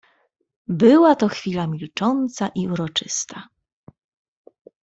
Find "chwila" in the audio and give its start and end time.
1.27-1.67